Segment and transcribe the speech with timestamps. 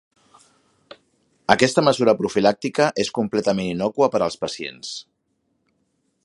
[1.55, 4.97] Aquesta mesura profilàctica és completament innòcua per als pacients.